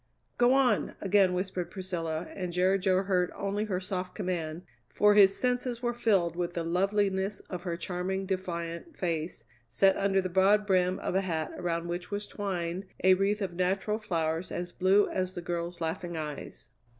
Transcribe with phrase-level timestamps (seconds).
[0.39, 5.37] "Go on!" again whispered Priscilla, and Jerry Jo heard only her soft command, for his
[5.37, 10.65] senses were filled with the loveliness of her charming, defiant face set under the broad
[10.65, 15.07] brim of a hat around which was twined a wreath of natural flowers as blue
[15.07, 16.69] as the girl's laughing eyes.